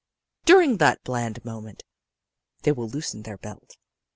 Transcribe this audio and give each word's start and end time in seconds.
"During 0.45 0.77
that 0.77 1.03
bland 1.03 1.45
moment 1.45 1.83
they 2.63 2.71
will 2.71 2.89
loosen 2.89 3.21
their 3.21 3.37
belt. 3.37 3.77